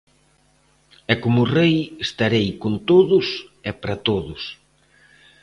E 1.11 1.13
como 1.23 1.41
rei 1.57 1.75
estarei 2.05 2.47
con 2.61 2.73
todos 2.89 3.27
e 3.69 3.71
para 3.81 4.01
todos. 4.07 4.41